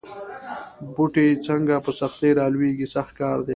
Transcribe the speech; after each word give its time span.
بوټی 0.93 1.27
څنګه 1.47 1.75
په 1.85 1.91
سختۍ 1.99 2.31
را 2.37 2.45
لویېږي 2.53 2.87
سخت 2.95 3.11
کار 3.21 3.37
دی. 3.45 3.49